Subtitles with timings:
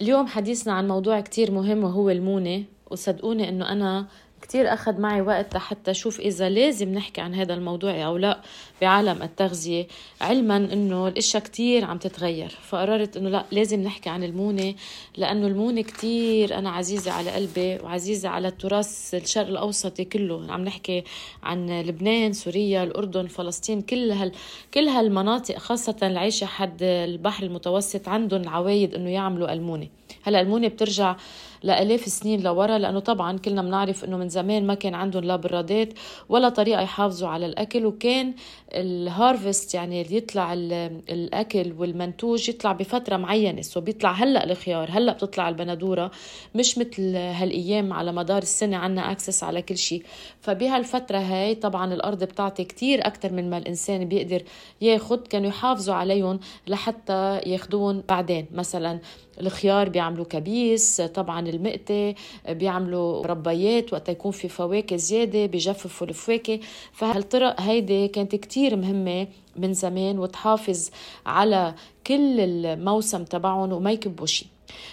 [0.00, 4.06] اليوم حديثنا عن موضوع كتير مهم وهو المونة وصدقوني إنه أنا
[4.42, 8.40] كتير أخذ معي وقت حتى أشوف إذا لازم نحكي عن هذا الموضوع أو لا
[8.80, 9.86] بعالم التغذية.
[10.20, 14.74] علما إنه الأشياء كتير عم تتغير فقررت إنه لا لازم نحكي عن المونة
[15.16, 20.52] لأنه المونة كتير أنا عزيزة على قلبي وعزيزة على التراث الشرق الأوسطي كله.
[20.52, 21.04] عم نحكي
[21.42, 24.32] عن لبنان سوريا الأردن فلسطين كل هال
[24.74, 29.88] كل هالمناطق خاصة العيشة حد البحر المتوسط عندهم العوايد إنه يعملوا المونة.
[30.22, 31.16] هلأ المونة بترجع
[31.62, 35.88] لآلاف السنين لورا لأنه طبعا كلنا بنعرف إنه من زمان ما كان عندهم لا برادات
[36.28, 38.34] ولا طريقة يحافظوا على الأكل وكان
[38.74, 43.62] ال harvest يعني اللي يطلع الأكل والمنتوج يطلع بفترة معينة.
[43.62, 46.10] so بيطلع هلأ الخيار هلأ بتطلع البندورة
[46.54, 50.02] مش مثل هالأيام على مدار السنة عنا access على كل شيء.
[50.40, 54.42] فبهالفترة هاي طبعا الأرض بتعطي كتير أكتر من ما الإنسان بيقدر
[54.80, 58.46] ياخد كانوا يحافظوا عليهم لحتى ياخدون بعدين.
[58.52, 59.00] مثلا
[59.40, 62.14] الخيار بيعملوا كبيس طبعا المقتة
[62.48, 66.60] بيعملوا ربيات وقت يكون في فواكه زيادة بيجففوا الفواكه.
[66.92, 70.90] فهالطرق هيدي كانت كتير مهمة من زمان وتحافظ
[71.26, 71.74] على
[72.06, 74.48] كل الموسم تبعهم وما يكبوا شيء؟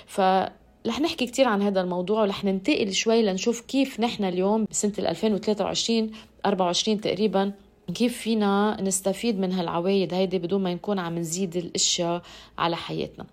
[0.05, 0.21] ف
[0.87, 6.11] رح نحكي كتير عن هذا الموضوع ورح ننتقل شوي لنشوف كيف نحن اليوم بسنة 2023
[6.45, 7.51] 24 تقريبا
[7.95, 12.21] كيف فينا نستفيد من هالعوايد هيدي بدون ما نكون عم نزيد الأشياء
[12.57, 13.25] على حياتنا.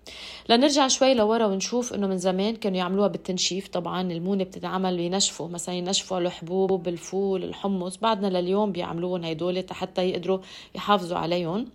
[0.49, 3.67] لنرجع شوي لورا ونشوف إنه من زمان كانوا يعملوها بالتنشيف.
[3.67, 7.97] طبعا المونة بتتعمل ينشفوا مثلا ينشفوا الحبوب الفول الحمص.
[7.97, 10.39] بعدنا لليوم بيعملوهم هيدول حتى يقدروا
[10.75, 11.67] يحافظوا عليهم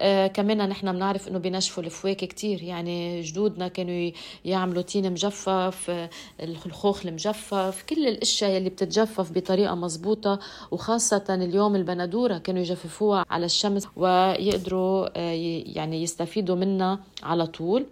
[0.00, 2.62] آه كمان نحن بنعرف إنه بينشفوا الفواكه كتير.
[2.62, 4.10] يعني جدودنا كانوا
[4.44, 6.08] يعملوا تين مجفف
[6.42, 10.38] الخوخ المجفف كل الأشياء اللي بتتجفف بطريقة مزبوطة.
[10.70, 17.86] وخاصة اليوم البندورة كانوا يجففوها على الشمس ويقدروا آه يعني يستفيدوا منها على طول.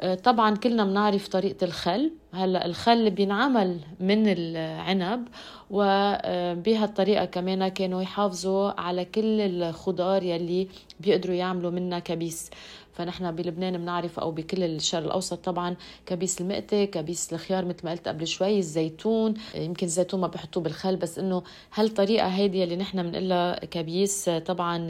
[0.00, 2.12] آه، طبعا كلنا بنعرف طريقة الخل.
[2.34, 5.28] هلا الخل بينعمل من العنب
[5.70, 10.68] وبهالطريقة كمان كانوا يحافظوا على كل الخضار يلي
[11.00, 12.50] بيقدروا يعملوا منها كبيس.
[12.92, 15.76] فنحن بلبنان بنعرف أو بكل الشرق الأوسط طبعا
[16.06, 20.96] كبيس المقتة كبيس الخيار مثل ما قلت قبل شوي الزيتون يمكن الزيتون ما بحطوه بالخل
[20.96, 21.42] بس إنه
[21.74, 24.88] هالطريقة هيدي اللي نحن بنقلها كبيس طبعا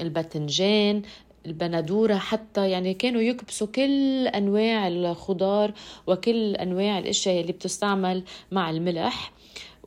[0.00, 1.02] الباذنجان
[1.46, 5.72] البندورة حتى يعني كانوا يكبسوا كل أنواع الخضار
[6.06, 9.32] وكل أنواع الأشياء اللي بتستعمل مع الملح.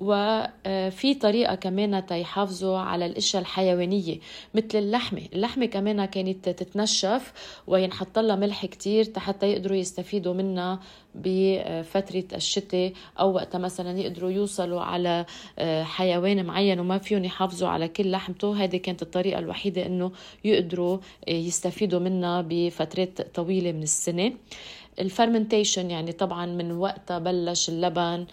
[0.03, 4.19] وفي طريقة كمان تيحافظوا على الأشياء الحيوانية
[4.53, 5.21] مثل اللحمة.
[5.33, 7.33] اللحمة كمان كانت تتنشف
[7.67, 10.79] وينحط لها ملح كتير حتى يقدروا يستفيدوا منها
[11.15, 15.25] بفترة الشتاء أو وقتها مثلا يقدروا يوصلوا على
[15.83, 18.63] حيوان معين وما فيهم يحافظوا على كل لحمته.
[18.63, 20.11] هذه كانت الطريقة الوحيدة أنه
[20.43, 20.97] يقدروا
[21.27, 24.31] يستفيدوا منها بفترات طويلة من السنة.
[24.99, 28.25] الفرمنتيشن يعني طبعا من وقتها بلش اللبن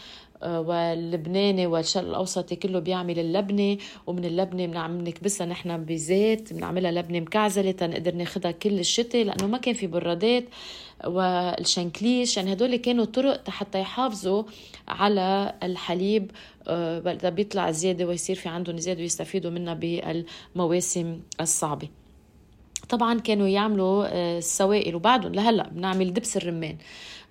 [0.42, 7.70] واللبناني والشرق الأوسطي كله بيعمل اللبنة ومن اللبنة بنعمل نكبسها نحن بزيت بنعملها لبنة مكعزلة
[7.70, 10.44] تنقدر ناخذها كل الشتاء لأنه ما كان في برادات
[11.04, 14.42] والشنكليش يعني هدول كانوا طرق حتى يحافظوا
[14.88, 16.30] على الحليب
[16.68, 21.99] آه، بيطلع زيادة ويصير في عندهم زيادة ويستفيدوا منها بالمواسم الصعبة.
[22.90, 26.76] طبعا كانوا يعملوا آه، السوائل وبعدهم لهلأ بنعمل دبس الرمان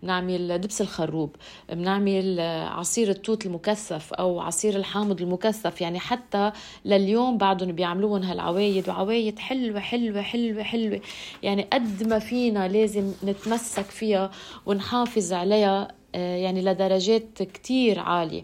[0.04, 1.36] بنعمل دبس الخروب
[1.70, 2.40] بنعمل
[2.70, 5.82] عصير التوت المكثف أو عصير الحامض المكثف.
[5.82, 6.52] يعني حتى
[6.86, 11.02] لليوم بعدهم بيعملوهم هالعوايد وعوايد حلوة حلوة حلوة حلوة.
[11.44, 14.32] يعني قد ما فينا لازم نتمسك فيها
[14.66, 18.44] ونحافظ عليها آه، يعني لدرجات كتير عالية.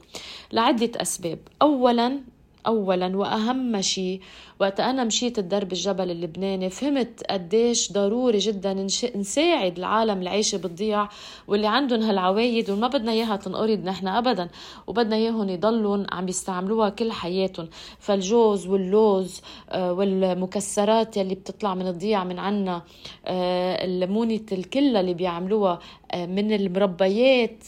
[0.51, 1.39] لعدة أسباب.
[1.61, 2.19] أولا
[2.67, 4.21] أولا وأهم شيء
[4.59, 8.73] وقت أنا مشيت الدرب الجبل اللبناني فهمت قديش ضروري جدا
[9.15, 11.09] نساعد العالم العايشة بالضياع
[11.47, 14.49] واللي عندهم هالعوايد وما بدنا إياها تنقرض نحن أبدا
[14.87, 17.67] وبدنا إياهم يضلوا عم يستعملوها كل حياتهم.
[17.99, 22.81] فالجوز واللوز آه، والمكسرات يلي بتطلع من الضياع من عنا
[23.25, 25.79] آه، المونة الكلة اللي بيعملوها
[26.11, 27.63] آه، من المربيات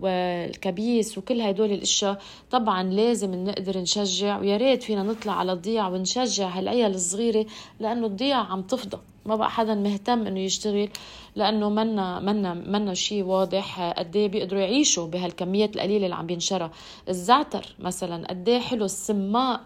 [0.00, 2.18] والكبيس وكل هدول الأشياء
[2.50, 7.46] طبعا لازم نقدر نشجع ويا ريت فينا نطلع على الضياع ونشجع نشجع هالعيال الصغيرة
[7.80, 8.98] لأنه الضياع عم تفضى.
[9.26, 10.88] ما بقى حدا مهتم إنه يشتغل
[11.36, 16.70] لأنه منا منا منا شيء واضح قد إيه بيقدروا يعيشوا بهالكميات القليلة اللي عم بينشرى
[17.08, 19.60] الزعتر مثلا قد إيه حلو السماق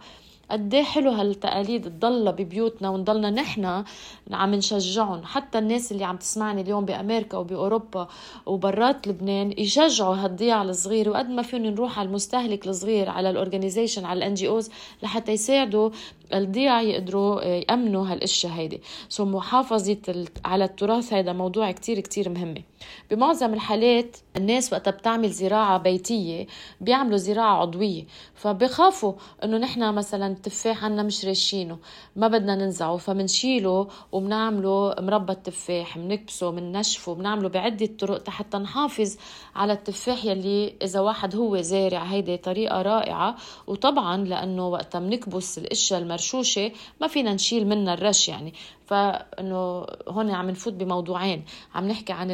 [0.50, 3.84] قد إيه حلو هالتقاليد تضلها ببيوتنا ونضلنا نحن
[4.32, 5.20] عم نشجعهم.
[5.24, 8.08] حتى الناس اللي عم تسمعني اليوم بأمريكا وبأوروبا
[8.46, 14.04] وبرات لبنان يشجعوا هالضياع الصغير وقد ما فينا نروح على المستهلك الصغير على ال organization
[14.04, 14.70] على ال NGOs
[15.02, 15.90] لحتى يساعدوا
[16.34, 18.82] الضياع يقدروا يأمنوا هالأشياء هيدي.
[19.08, 22.62] so محافظة على التراث هذا موضوع كتير كتير مهمة
[23.10, 26.46] بمعظم الحالات الناس وقتها بتعمل زراعة بيتية
[26.80, 28.04] بيعملوا زراعة عضوية.
[28.34, 29.12] فبخافوا
[29.44, 31.78] إنه نحن مثلا التفاح عنا مش راشينه
[32.16, 39.16] ما بدنا ننزعه فمنشيله وبنعمله مربى التفاح بنكبسه بننشفه بنعمله بعدة طرق حتى نحافظ
[39.54, 43.36] على التفاح يلي إذا واحد هو زارع هيدي طريقة رائعة.
[43.66, 48.55] وطبعا لأنه وقتها بنكبس الأشياء المرشوشة ما فينا نشيل منها الرش يعني.
[48.87, 51.44] فإنه هون عم نفوت بموضوعين.
[51.75, 52.31] عم نحكي عن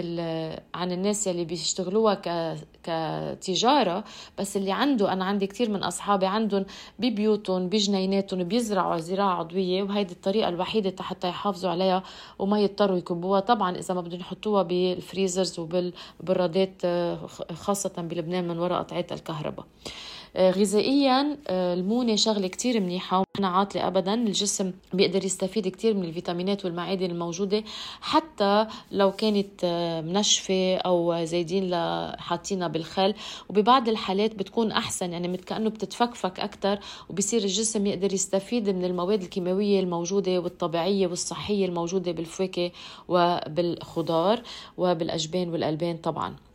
[0.75, 4.05] عن الناس اللي بيشتغلوها ك كتجارة
[4.39, 6.67] بس اللي عنده أنا عندي كثير من أصحابي عندهم
[6.99, 12.03] ببيوتهم بجنيناتهم بيزرعوا زراعة عضوية وهيدي الطريقة الوحيدة حتى يحافظوا عليها
[12.39, 13.41] وما يضطروا يكبوها.
[13.41, 16.83] طبعا إذا ما بدهم يحطوها بالفريزرز وبالبرادات
[17.55, 19.67] خاصة بلبنان من وراء قطعات الكهرباء.
[20.37, 26.65] غذائيا آه، المونة شغلة كتير منيحة ومنا عاطلة أبدا الجسم بيقدر يستفيد كتير من الفيتامينات
[26.65, 27.65] والمعادن الموجودة
[28.01, 31.75] حتى لو كانت آه، منشفة أو زايدين
[32.19, 33.15] حاطينها بالخل.
[33.49, 36.79] وببعض الحالات بتكون أحسن يعني كأنه بتتفكفك أكتر
[37.11, 42.71] وبصير الجسم يقدر يستفيد من المواد الكيماوية الموجودة والطبيعية والصحية الموجودة بالفواكه
[43.09, 44.43] وبالخضار
[44.77, 46.46] وبالأجبان والألبان طبعا.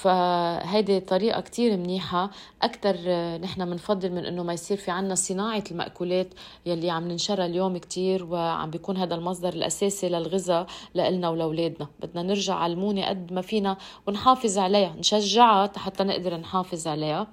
[0.00, 2.30] فهيدي طريقة كتير منيحة.
[2.62, 2.96] أكتر
[3.38, 6.34] نحن بنفضل من إنه ما يصير في عنا صناعة المأكولات
[6.66, 11.88] يلي عم ننشرها اليوم كتير وعم بيكون هذا المصدر الأساسي للغذاء لإلنا ولأولادنا.
[12.02, 13.76] بدنا نرجع على المونة قد ما فينا
[14.06, 17.26] ونحافظ عليها نشجعها حتى نقدر نحافظ عليها.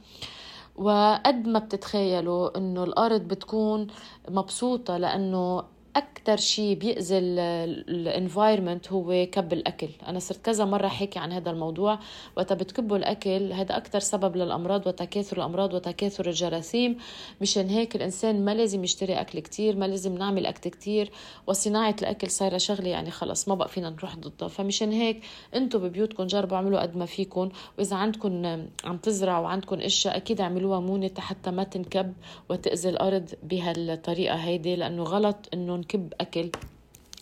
[0.76, 3.88] وقد ما بتتخيلوا إنه الأرض بتكون
[4.30, 5.64] مبسوطة لإنه
[5.98, 9.90] أكثر شيء بيأذي الانفايرمنت هو كب الأكل.
[10.08, 12.00] أنا صرت كذا مرة حكي عن هذا الموضوع.
[12.38, 16.98] وقت بتكبوا الأكل هذا أكثر سبب للأمراض وتكاثر الأمراض وتكاثر الجراثيم.
[17.42, 21.12] مشان هيك الإنسان ما لازم يشتري أكل كتير ما لازم نعمل أكل كتير.
[21.48, 24.48] وصناعة الأكل صايرة شغلة يعني خلص ما بقى فينا نروح ضدها.
[24.48, 25.24] فمشان هيك
[25.56, 27.50] أنتم ببيوتكم جربوا اعملوا قد ما فيكم.
[27.78, 28.46] وإذا عندكم
[28.84, 32.14] عم تزرعوا وعندكم إشياء أكيد اعملوها مونة حتى ما تنكب
[32.50, 34.76] وتأذي الأرض بهالطريقة هيدي.
[34.76, 36.52] لأنه غلط إنه نكب أكل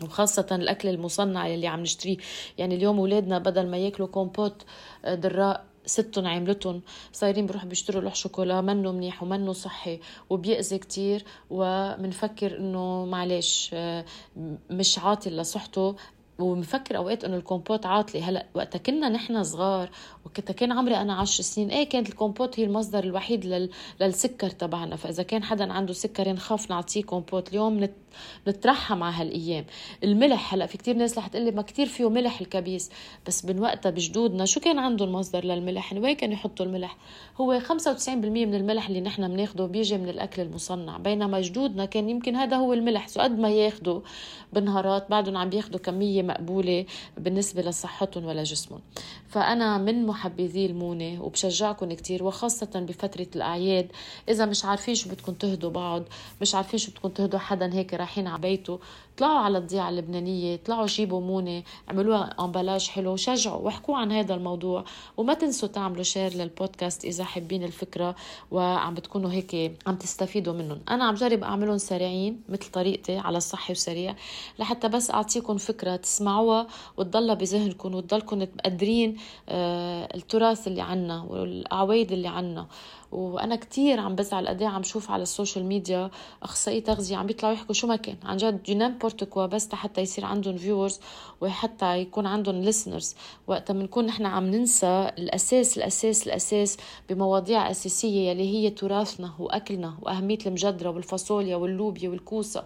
[0.03, 2.17] وخاصة الأكل المصنع اللي عم نشتريه.
[2.57, 4.65] يعني اليوم أولادنا بدل ما ياكلوا كومبوت
[5.06, 6.81] آه، دراء ستهم عملتهم
[7.13, 14.06] صايرين بروحوا بيشتروا لوح شوكولا منه منيح ومنه صحي وبيأذي كتير ومنفكر إنه معلش آه،
[14.69, 15.95] مش عاطل لصحته.
[16.39, 19.89] ومفكر أوقات إنه الكومبوت عاطلي هلأ وقتها كنا نحن صغار
[20.25, 21.69] وقتها كان عمري أنا عشر سنين.
[21.69, 23.69] إيه كانت الكومبوت هي المصدر الوحيد لل...
[24.01, 24.95] للسكر تبعنا.
[24.95, 27.50] فإذا كان حدا عنده سكر نخاف نعطيه كومبوت.
[27.50, 27.94] اليوم نت...
[28.47, 29.65] نترحم على هالأيام.
[30.03, 32.89] الملح هلأ في كتير ناس رح تقلي ما كتير فيه ملح الكبيس
[33.27, 36.97] بس من وقتها بجدودنا شو كان عندهم مصدر للملح؟ وين كانوا يحطوا الملح؟
[37.38, 42.35] هو 95% من الملح اللي نحن بناخده بيجي من الأكل المصنع بينما جدودنا كان يمكن
[42.35, 43.07] هذا هو الملح.
[43.07, 44.01] سو قد ما ياخذوا
[44.53, 46.85] بنهارات بعدهم عم بياخذوا كمية مقبولة
[47.18, 48.81] بالنسبة لصحتهم ولا جسمهم.
[49.27, 53.88] فأنا من محبذي المونة وبشجعكم كتير وخاصة بفترة الأعياد
[54.29, 56.03] إذا مش عارفين شو بدكم تهدوا بعض
[56.41, 58.80] مش عارفين شو بدكم تهدوا حدا هيك رايحين على بيته
[59.17, 63.15] طلعوا على الضيعة اللبنانية طلعوا جيبوا مونة عملوها emballage حلو.
[63.15, 64.83] شجعوا واحكوا عن هذا الموضوع.
[65.17, 68.15] وما تنسوا تعملوا share للبودكاست إذا حابين الفكرة
[68.51, 70.79] وعم بتكونوا هيك عم تستفيدوا منهم.
[70.89, 74.15] أنا عم جرب أعملهم سريعين مثل طريقتي على الصحي وسريع
[74.59, 79.18] لحتى بس أعطيكم فكرة تسمعوها وتضلها بذهنكم وتضلكم مقدرين
[79.50, 82.68] آه، التراث اللي عنا والأعوايد اللي عنا.
[83.11, 86.11] وأنا كتير عم بزعل قد إيه عم شوف على ال social media
[86.44, 88.16] اخصائي تغذية عم بيطلعوا يحكوا شو ما كان.
[88.25, 88.69] عن جد
[89.06, 90.99] n'importe بس حتى يصير عندهم viewers
[91.42, 93.16] وحتى يكون عندهم listeners
[93.47, 96.78] وقتها بنكون نحن عم ننسى الأساس الأساس الأساس
[97.09, 102.64] بمواضيع أساسية يلي هي تراثنا وأكلنا وأهمية المجدرة والفاصوليا واللوبيا والكوسة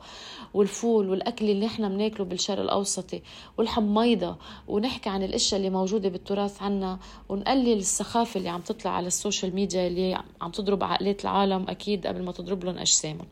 [0.53, 3.21] والفول والأكل اللي نحن بناكله بالشرق الأوسطي
[3.57, 4.35] والحميضة.
[4.67, 9.55] ونحكي عن الأشياء اللي موجودة بالتراث عنا ونقلل السخافة اللي عم تطلع على ال social
[9.55, 13.27] media اللي عم تضرب عقلات العالم أكيد قبل ما تضرب لهم أجسامهم.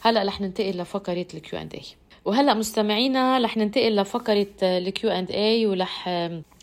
[0.00, 5.66] هلأ رح ننتقل لفقرة الكيو اند اي وهلا مستمعينا رح ننتقل لفقرة الكيو اند اي
[5.66, 6.08] ورح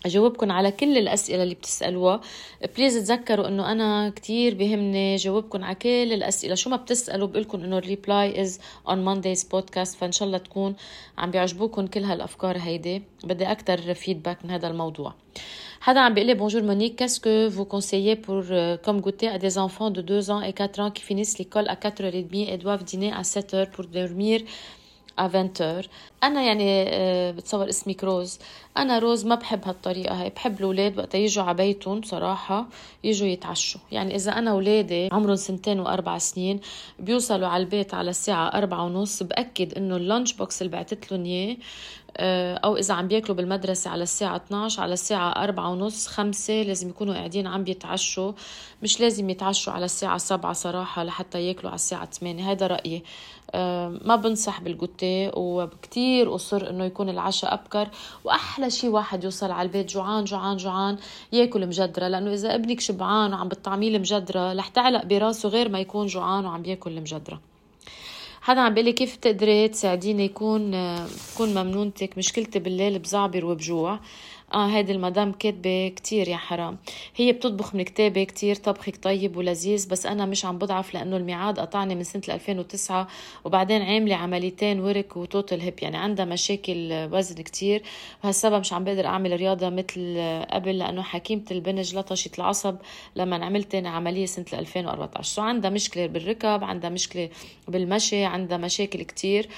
[0.05, 2.21] اجاوبكم على كل الأسئلة اللي بتسألوها.
[2.77, 6.55] please تذكروا إنه أنا كتير بهمني جاوبكم على كل الأسئلة.
[6.55, 10.37] شو ما بتسألوا بقول لكم إنه ال reply is on Monday's podcast فإن شاء الله
[10.37, 10.75] تكون
[11.17, 13.03] عم بيعجبوكم كل هالأفكار هيدي.
[13.23, 15.13] بدي أكثر feedback من هذا الموضوع.
[15.79, 19.91] حدا عم بيقول لي qu'est-ce que vous conseillez pour euh, comme goûter à des enfants
[19.91, 23.21] de 2 ans et 4 ans qui finissent l'école à 4h30 et doivent dîner à
[23.21, 24.41] 7h pour dormir
[25.19, 25.87] 20h
[26.23, 28.39] أنا يعني آه، بتصور اسمك روز
[28.77, 30.29] أنا روز ما بحب هالطريقة هاي.
[30.29, 32.67] بحب الأولاد وقت يجوا على بيتهم صراحة
[33.03, 33.81] يجوا يتعشوا.
[33.91, 36.59] يعني إذا أنا أولادي عمرهم سنتين وأربع سنين
[36.99, 41.25] بيوصلوا على البيت على الساعة أربعة ونص بأكد إنه ال lunch box اللي بعتت لهم
[41.25, 41.57] إياه
[42.17, 46.89] آه، أو إذا عم بياكلوا بالمدرسة على الساعة 12 على الساعة أربعة ونص خمسة لازم
[46.89, 48.31] يكونوا قاعدين عم بيتعشوا.
[48.83, 53.03] مش لازم يتعشوا على الساعة 7 صراحة لحتى ياكلوا على الساعة 8 هذا رأيي.
[54.05, 57.89] ما بنصح بالجوتيه وكتير أصر إنه يكون العشاء أبكر
[58.23, 60.97] وأحلى شي واحد يوصل على البيت جوعان جوعان جوعان
[61.31, 66.07] ياكل مجدرة لأنه إذا ابنك شبعان وعم بتطعميه المجدرة رح تعلق براسه غير ما يكون
[66.07, 67.41] جوعان وعم بياكل المجدرة.
[68.41, 70.71] حدا عم بيقلي كيف تقدري تساعديني يكون
[71.33, 73.99] تكون ممنونتك مشكلتي بالليل بزعبر وبجوع.
[74.55, 76.77] آه هيدي المدام كاتبة كتير يا حرام.
[77.15, 81.59] هي بتطبخ من كتابة كتير طبخك طيب ولذيذ بس أنا مش عم بضعف لأنه الميعاد
[81.59, 83.07] قطعني من سنة 2009
[83.45, 87.83] وبعدين عاملة عمليتين ورك و total hip يعني عندها مشاكل وزن كتير.
[88.23, 90.17] وهالسبب مش عم بقدر أعمل رياضة مثل
[90.51, 92.75] قبل لأنه حكيمة البنج لطشت العصب
[93.15, 97.29] لما عملت عملية سنة 2014 so عندها مشكلة بالركب عندها مشكلة
[97.67, 99.49] بالمشي عندها مشاكل كتير.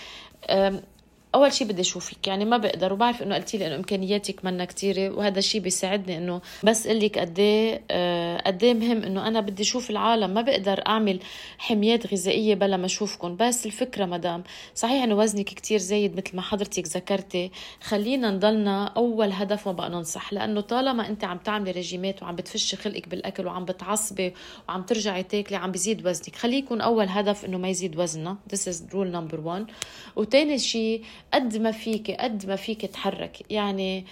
[1.37, 2.27] أول شيء بدي أشوفك.
[2.27, 6.41] يعني ما بقدر وبعرف إنه قلتي لي إنه إمكانياتك منا كثيره وهذا الشيء بيساعدني إنه
[6.63, 10.29] بس أقول لك قد إيه آه، قد إيه مهم إنه أنا بدي أشوف العالم.
[10.33, 11.19] ما بقدر أعمل
[11.57, 14.43] حميات غذائية بلا ما اشوفكم بس الفكرة مدام
[14.75, 17.51] صحيح إنه وزنك كثير زايد مثل ما حضرتك ذكرتي.
[17.81, 20.33] خلينا نضلنا أول هدف ما بقى ننصح.
[20.33, 24.33] لأنه طالما أنت عم تعملي رجيمات وعم بتفشي خلقك بالأكل وعم بتعصبي
[24.69, 26.35] وعم ترجعي تاكلي عم بيزيد وزنك.
[26.35, 28.37] خليه يكون أول هدف إنه ما يزيد وزننا.
[28.53, 29.71] This is rule number one.
[30.15, 31.01] وثاني شيء
[31.33, 33.43] قد ما فيك قد ما فيك تحركي.
[33.49, 34.05] يعني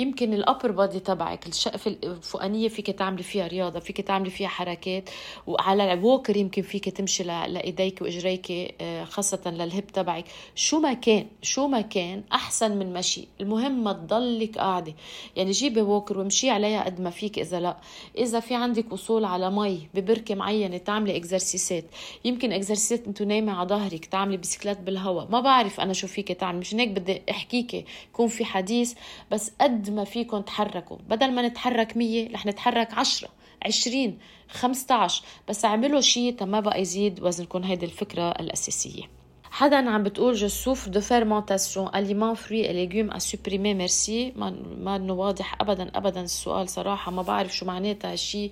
[0.00, 5.10] يمكن ال upper body تبعك الشقفه الفوقانية فيك تعملي فيها رياضة فيك تعملي فيها حركات
[5.46, 8.74] وعلى ال walker يمكن فيك تمشي لايديك واجريك
[9.04, 10.24] خاصة لل hip تبعك.
[10.54, 13.28] شو ما كان شو ما كان أحسن من مشي.
[13.40, 14.94] المهم ما تضلك قاعدة.
[15.36, 17.76] يعني جيبي walker وامشي عليها قد ما فيك إذا لا.
[18.18, 21.84] إذا في عندك وصول على مي ببركة معينة تعملي اكزرسيسات
[22.24, 25.28] يمكن اكزرسيسات أنتو نايمة على ظهرك تعملي بسكلات بالهواء.
[25.30, 28.94] ما بعرف أنا شو فيك تعمل مش هيك بدي أحكيكي يكون في حديث
[29.30, 30.96] بس قد ما فيكم تحركوا.
[31.08, 33.28] بدل ما نتحرك مية رح نتحرك عشرة
[33.66, 37.62] عشرين خمسة عشر بس اعملوا شيء ما بقى يزيد وزنكم.
[37.62, 39.02] هيدي الفكرة الأساسية.
[39.50, 44.36] حدا عم بتقول je souffre de fermentation aliments et légumes à supprimer merci.
[44.36, 47.12] ما ما واضح ابدا ابدا السؤال صراحة.
[47.12, 48.50] ما بعرف شو معناتها هالشيء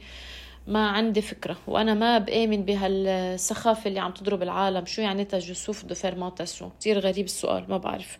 [0.67, 4.87] ما عندي فكرة وأنا ما بآمن بهالسخافة اللي عم تضرب العالم.
[4.87, 8.19] شو يعني je souffre de fermentation كتير غريب السؤال ما بعرف.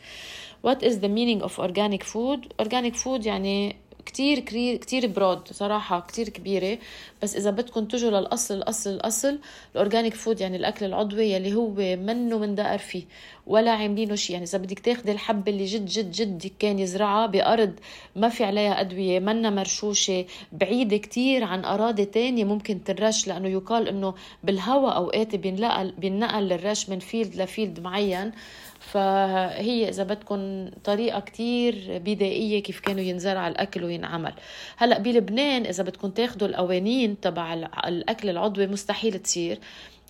[0.66, 2.40] What is the meaning of organic food?
[2.62, 3.76] Organic food يعني
[4.11, 6.79] كتير كتير broad صراحة كتير كبيرة.
[7.23, 9.38] بس إذا بدكم تجوا للأصل الأصل الأصل
[9.75, 13.05] ال organic food يعني الأكل العضوي يلي هو منه من دقر فيه
[13.47, 17.73] ولا عاملينه شيء يعني إذا بدك تاخدي الحبة اللي جد جد جد كان يزرعها بأرض
[18.17, 23.88] ما في عليها أدوية منا مرشوشة بعيدة كتير عن أراضي تانية ممكن تنرش لأنه يقال
[23.88, 24.14] إنه
[24.45, 28.33] بالهواء أوقات بينقل بينقل الرش من فيلد لفيلد معين.
[28.80, 34.32] فهي إذا بدكم طريقة كتير بدائية كيف كانوا ينزرع الأكل وينعمل.
[34.76, 37.54] هلأ بلبنان إذا بدكم تاخذوا القوانين تبع
[37.87, 39.58] الأكل العضوي مستحيل تصير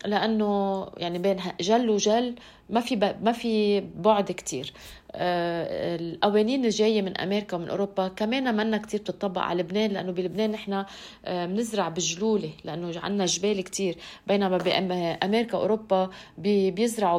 [0.07, 2.35] لأنه يعني بين جل وجل
[2.71, 4.73] ما في ما في بعد كتير.
[5.15, 8.09] آه، القوانين الجاية من أمريكا ومن أوروبا.
[8.09, 10.85] كمان منا كتير بتطبق على لبنان لأنه بلبنان نحن
[11.25, 13.97] آه، بنزرع بجلولة لأنه عنا جبال كتير.
[14.27, 17.19] بينما بأمريكا وأوروبا بيزرعوا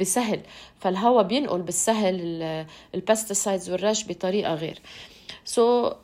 [0.00, 0.40] بسهل.
[0.80, 2.16] فالهواء بينقل بالسهل
[2.94, 4.78] ال pesticides والرش بطريقة غير.
[5.44, 5.94] so so, uh,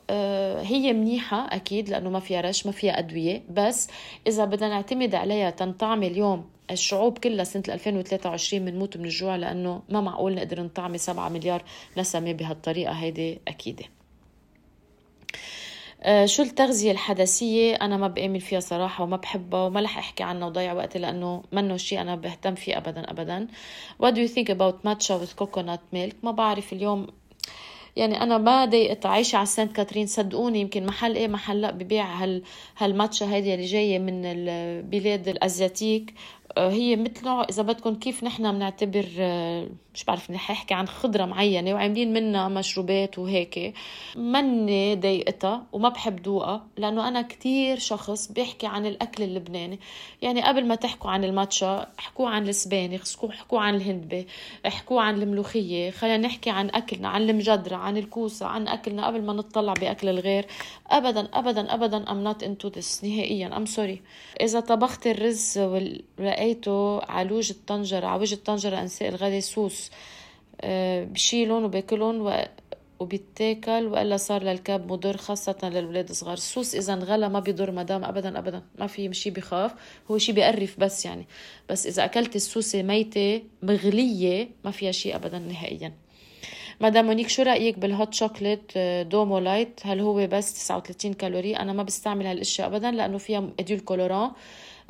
[0.65, 3.43] هي منيحة أكيد لأنه ما فيها رش ما فيها أدوية.
[3.49, 3.87] بس
[4.27, 10.01] إذا بدنا نعتمد عليها تنطعم اليوم الشعوب كلها سنة 2023 بنموت من الجوع لأنه ما
[10.01, 11.63] معقول نقدر نطعمي 7 مليار
[11.97, 13.83] نسمة بهالطريقة هيدي أكيدة
[16.03, 20.47] آه، شو التغذية الحدثية أنا ما بآمن فيها صراحة وما بحبها وما رح أحكي عنها
[20.47, 23.47] وضيع وقتي لأنه منه شيء أنا بهتم فيه أبدا أبدا.
[24.03, 27.07] What do you think about matcha with coconut milk ما بعرف اليوم
[27.95, 30.07] يعني أنا ما ضايقت عايشة على سانت كاترين.
[30.07, 32.43] صدقوني يمكن محل إيه محل لا ببيع هال
[32.77, 36.13] هالماتشا هيدي اللي جاية من البلاد الأزياتيك.
[36.57, 41.25] هي مثل نوع إذا بدكم كيف نحن بنعتبر آه، مش بعرف رح أحكي عن خضرة
[41.25, 43.73] معينة وعاملين منها مشروبات وهيك.
[44.15, 49.79] مني ضايقتها وما بحب ذوقها لأنه أنا كتير شخص بيحكي عن الأكل اللبناني.
[50.21, 54.25] يعني قبل ما تحكوا عن الماتشا احكوا عن السبانخ احكوا عن الهندبة
[54.67, 55.91] احكوا عن الملوخية.
[55.91, 60.45] خلينا نحكي عن أكلنا عن المجدرة عن الكوسة عن أكلنا قبل ما نطلع بأكل الغير.
[60.87, 63.57] ابدا ابدا ابدا I'm not into this نهائيا.
[63.57, 64.01] I'm sorry
[64.41, 66.40] إذا طبخت الرز ولقيته
[67.09, 69.91] على وجه الطنجرة على وجه الطنجرة أنساء الغدا سوس
[70.61, 72.47] آه، بشيلهم وباكلهم
[72.99, 76.33] وبيتاكل وإلا صار للكاب مضر خاصة للولاد الصغار.
[76.33, 78.61] السوس اذا انغلى ما بيضر مدام ابدا ابدا.
[78.79, 79.71] ما في شيء بخاف
[80.11, 81.25] هو شيء بيقرف بس يعني.
[81.69, 85.93] بس إذا أكلت السوسة ميتة مغلية ما فيها شيء ابدا نهائيا.
[86.81, 91.73] مدام مونيك شو رأيك بال hot chocolate دومو light هل هو بس 39 كالوري؟ أنا
[91.73, 94.31] ما بستعمل هالأشياء ابدا لأنه فيها édulcorants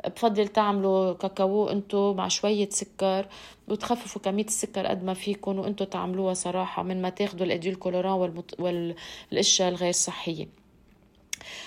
[0.06, 3.26] بفضل تعملوا كاكاو انتو مع شوية سكر
[3.68, 8.60] وتخففوا كمية السكر قد ما فيكم وانتو تعملوها صراحة من ما تاخدوا ال édulcorants والمط...
[8.60, 10.48] والاشياء الغير صحية.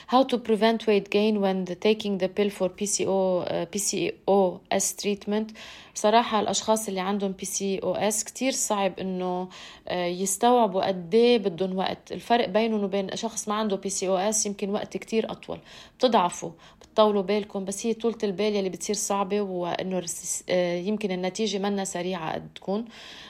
[0.07, 5.47] How to prevent weight gain when the taking the pill for PCO uh, PCOS treatment.
[5.95, 12.11] صراحة الأشخاص اللي عندهم PCOS كتير صعب إنه uh, يستوعبوا قد إيه بدهم وقت.
[12.11, 15.59] الفرق بينهم وبين شخص ما عنده PCOS يمكن وقت كتير أطول.
[15.97, 20.05] بتضعفوا بتطولوا بالكم بس هي طولة البال يلي بتصير صعبة وإنه
[20.49, 22.85] آه، يمكن النتيجة منا سريعة قد تكون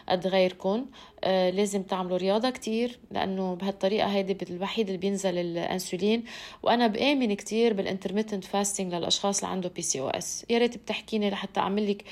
[0.10, 0.86] قد غيركم.
[1.24, 6.24] آه، لازم تعملوا رياضة كتير لأنه بهالطريقة هيدي الوحيد اللي بينزل الأنسولين.
[6.64, 11.90] وأنا بآمن كتير بال intermittent fasting للأشخاص اللي عنده PCOS يا ريت بتحكيني لحتى أعمل
[11.92, 12.04] لك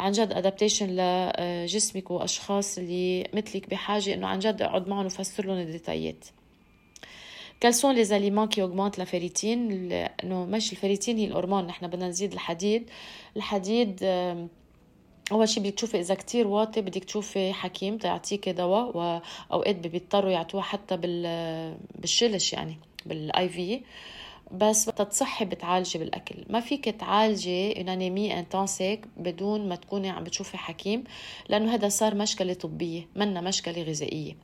[0.00, 5.58] عن جد adaptation لجسمك وأشخاص اللي مثلك بحاجة إنه عن جد أقعد معهم وفسر لهم
[5.58, 6.24] ال détail ات.
[7.60, 9.92] Quels sont les aliments qui augmentent la ferritine
[10.24, 12.90] انه مش ال ferritine هي الهرمون نحن بدنا نزيد الحديد.
[13.36, 13.98] الحديد
[15.32, 20.62] أول شيء بدك تشوفي إذا كتير واطي بدك تشوفي حكيم تعطيك دواء وأوقات بيضطروا يعطوها
[20.62, 20.96] حتى
[21.94, 23.80] بالشلش يعني بال IV
[24.52, 26.34] بس تصحي بتعالجي بالأكل.
[26.48, 31.04] ما فيك تعالجي une anémie intrinsèque بدون ما تكوني عم بتشوفي حكيم
[31.48, 34.36] لأنه هذا صار مشكلة طبية منا مشكلة غذائية.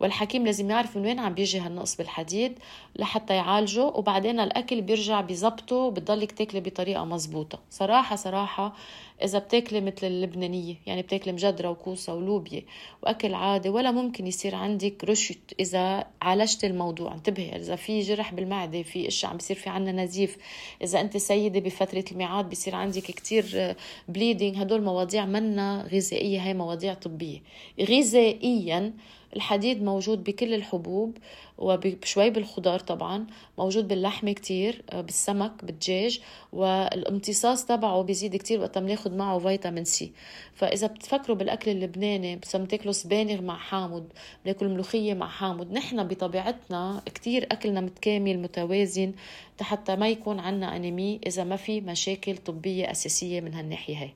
[0.00, 2.58] والحكيم لازم يعرف من وين عم بيجي هالنقص بالحديد
[2.96, 7.58] لحتى يعالجه وبعدين الأكل بيرجع بيزبطه وبتضلك تاكلي بطريقة مزبوطة.
[7.70, 8.76] صراحة صراحة
[9.24, 12.62] إذا بتاكلي مثل اللبنانية يعني بتاكلي مجدرة وكوسة ولوبيا
[13.02, 17.14] وأكل عادي ولا ممكن يصير عندك رشد إذا عالجت الموضوع.
[17.14, 20.36] انتبهي إذا في جرح بالمعدة في اشياء عم بيصير في عنا نزيف.
[20.82, 23.76] إذا أنت سيدة بفترة الميعاد بيصير عندك كتير
[24.08, 27.42] bleeding هدول مواضيع منا غذائية هاي مواضيع طبية.
[27.80, 28.92] غذائيا
[29.36, 31.16] الحديد موجود بكل الحبوب
[31.58, 33.26] وشوي بالخضار طبعا
[33.58, 36.20] موجود باللحمة كتير آه، بالسمك بالدجاج
[36.52, 40.12] والامتصاص تبعه بيزيد كتير وقت بناخد معه فيتامين سي.
[40.54, 44.04] فإذا بتفكروا بالأكل اللبناني بس بتاكلوا سبانغ مع حامض
[44.44, 49.12] بناكل ملوخية مع حامض نحن بطبيعتنا كتير أكلنا متكامل متوازن
[49.60, 54.14] حتى ما يكون عنا أنيمي إذا ما في مشاكل طبية أساسية من هالناحية هاي.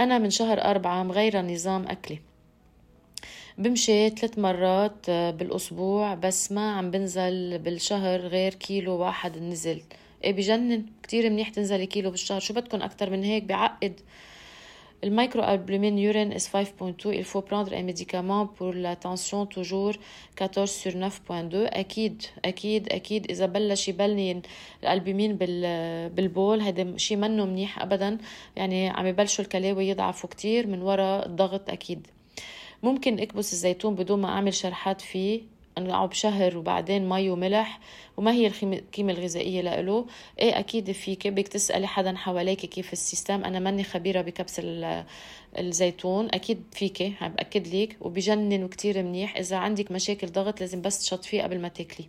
[0.00, 2.31] أنا من شهر أربعة مغيرة نظام أكلي.
[3.58, 9.82] بمشي ثلاث مرات آه، بالأسبوع بس ما عم بنزل بالشهر غير كيلو واحد نزل.
[10.24, 12.40] إيه بجنن كتير منيح تنزلي كيلو بالشهر.
[12.40, 14.00] شو بدكم أكتر من هيك؟ بعقد.
[15.04, 19.94] الميكروالبومين urine is 5.2 il faut prendre un médicament pour la tension toujours
[20.36, 23.30] 14 sur 9.2 أكيد أكيد أكيد.
[23.30, 24.42] إذا بلش يبين لي
[24.82, 25.36] الألبومين
[26.16, 28.18] بالبول هذا شيء منه منيح ابدا.
[28.56, 32.06] يعني عم يبلشوا الكلاوي يضعفوا كتير من وراء الضغط أكيد.
[32.82, 35.40] ممكن اكبس الزيتون بدون ما اعمل شرحات فيه
[35.78, 37.80] انقعه بشهر وبعدين مي وملح
[38.16, 40.06] وما هي القيمة الغذائية له
[40.38, 43.44] إيه أكيد فيك بدك تسألي حدا حواليك كيف ال system.
[43.44, 44.60] أنا ماني خبيرة بكبس
[45.58, 46.28] الزيتون.
[46.34, 49.36] أكيد فيك عم بأكد لك وبجنن وكتير منيح.
[49.36, 52.08] إذا عندك مشاكل ضغط لازم بس تشطفيه قبل ما تاكلي.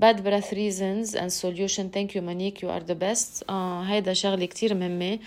[0.00, 1.84] Bad breath reasons and solution.
[1.96, 2.62] Thank you Monique.
[2.62, 3.44] You are the best.
[3.50, 5.18] آه هيدا شغلة كتير مهمة.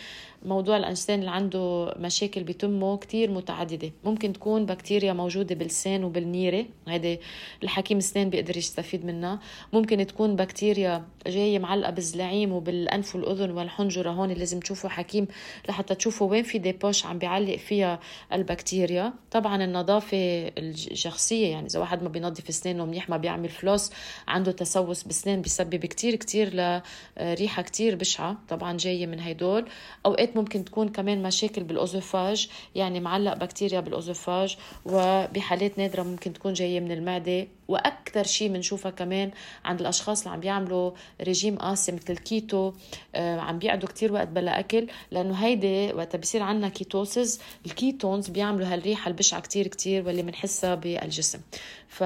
[0.45, 3.91] موضوع الأنسان اللي عنده مشاكل بتمه كتير متعددة.
[4.04, 7.19] ممكن تكون بكتيريا موجودة باللسان وبالنيرة هيدي
[7.63, 9.39] الحكيم السنان بيقدر يستفيد منها.
[9.74, 15.28] ممكن تكون بكتيريا جاية معلقة بالزلعيم وبالأنف والأذن والحنجرة هون لازم تشوفوا حكيم
[15.69, 18.00] لحتى تشوفوا وين في ديبوش عم بيعلق فيها
[18.34, 19.13] البكتيريا.
[19.32, 20.17] طبعا النظافة
[20.58, 23.91] الشخصية يعني إذا واحد ما بينظف أسنانه منيح ما بيعمل فلوس
[24.28, 26.80] عنده تسوس بسنان بيسبب كتير كتير
[27.17, 29.65] لريحة كتير بشعة طبعا جاية من هيدول.
[30.06, 36.80] أوقات ممكن تكون كمان مشاكل بالأوزوفاج يعني معلق بكتيريا بالأوزوفاج وبحالات نادرة ممكن تكون جاية
[36.80, 37.48] من المعدة.
[37.67, 39.32] وأكثر شيء بنشوفها كمان
[39.65, 42.74] عند الأشخاص اللي عم بيعملوا ريجيم قاسي مثل الكيتو
[43.15, 48.30] آه، عم بيقعدوا كتير وقت بلا أكل لأنه هيدي وقت بيصير عندنا ketosis ال ketones
[48.30, 51.39] بيعملوا هالريحة البشعة كتير كتير واللي بنحسها بالجسم.
[51.88, 52.04] ف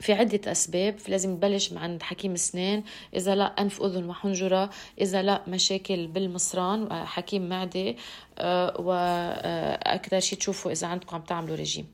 [0.00, 2.82] في عدة أسباب لازم نبلش عند حكيم أسنان
[3.14, 7.94] إذا لا أنف أذن وحنجرة إذا لا مشاكل بالمصران حكيم معدة
[8.38, 11.86] آه، وأكثر شيء تشوفوا إذا عندكم عم تعملوا رجيم.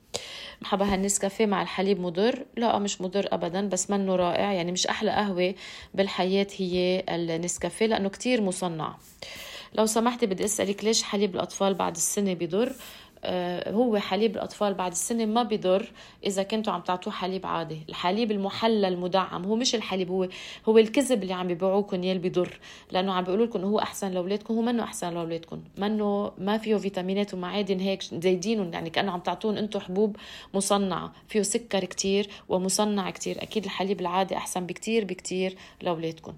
[0.62, 4.52] مرحبا هالنسكافيه مع الحليب مضر؟ لا مش مضر ابدا بس منه رائع.
[4.52, 5.54] يعني مش أحلى قهوة
[5.94, 8.96] بالحياة هي النسكافيه لأنه كتير مصنع.
[9.74, 12.72] لو سمحتي بدي أسألك ليش حليب الأطفال بعد السنة بضر آه،
[13.68, 15.92] هو حليب الأطفال بعد السنة ما بضر
[16.26, 17.78] إذا كنتوا عم تعطوه حليب عادي.
[17.88, 20.28] الحليب المحلى المدعم هو مش الحليب هو
[20.68, 22.58] هو الكذب اللي عم بيبيعوكم اياه اللي بضر
[22.90, 27.34] لأنه عم بيقولوا لكم هو أحسن لاولادكم هو منه أحسن لاولادكم منه ما فيه فيتامينات
[27.34, 30.16] ومعادن هيك زايدينهم يعني كأنه عم تعطون أنتم حبوب
[30.54, 33.42] مصنعة فيه سكر كتير ومصنع كتير.
[33.42, 36.32] أكيد الحليب العادي أحسن بكتير بكتير لاولادكم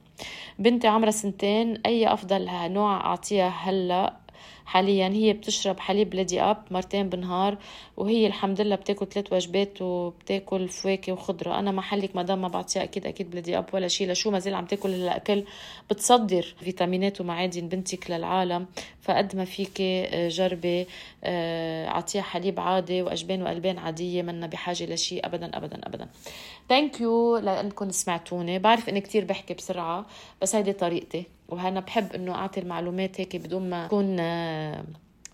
[0.59, 4.29] بنتي عمرها سنتين أي أفضل نوع أعطيها هلأ؟
[4.69, 7.59] حاليا هي بتشرب حليب ليدي أب مرتين بالنهار
[7.97, 11.59] وهي الحمد لله بتاكل ثلاث وجبات وبتاكل فواكه وخضرة.
[11.59, 14.55] أنا محلك ما دام ما بعطيها أكيد أكيد بليدي أب ولا شيء لشو ما زال
[14.55, 15.45] عم تاكل الاكل
[15.91, 18.67] بتصدر فيتامينات ومعادن بنتك للعالم.
[19.03, 20.87] فقد ما فيك آه، جربي
[21.25, 26.09] آه، أعطيها حليب عادي وأجبان وألبان عادية منا بحاجة لشيء ابدا ابدا ابدا.
[26.69, 28.59] thank you لأنكم سمعتوني.
[28.59, 30.07] بعرف إني كتير بحكي بسرعة
[30.43, 31.25] بس هيدي طريقتي.
[31.49, 34.17] وهنا بحب إنه أعطي المعلومات هيك بدون ما اكون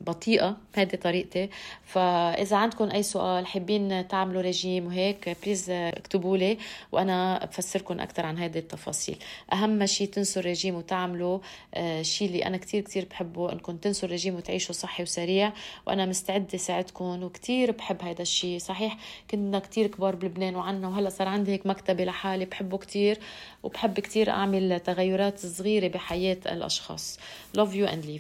[0.00, 1.50] بطيئة هذه طريقتي.
[1.84, 6.58] فإذا عندكم أي سؤال حابين تعملوا رجيم وهيك please اكتبوا لي
[6.92, 9.16] وأنا بفسركم أكثر عن هذه التفاصيل.
[9.52, 11.38] أهم شيء تنسوا الرجيم وتعملوا
[11.76, 15.52] الشيء آه، اللي أنا كتير كتير بحبه أنكم تنسوا الرجيم وتعيشوا صحي وسريع.
[15.86, 18.96] وأنا مستعدة ساعدكم وكتير بحب هذا الشيء صحيح
[19.30, 23.18] كنا كتير كبار بلبنان وعنا وهلأ صار عندي هيك مكتبة لحالي بحبه كتير.
[23.62, 27.18] وبحب كتير أعمل تغيرات صغيرة بحياة الأشخاص.
[27.56, 28.12] Love you and leave.